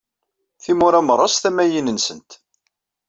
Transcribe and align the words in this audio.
Timura 0.63 1.01
merra 1.03 1.27
s 1.29 1.35
tamayin-nsent. 1.43 2.29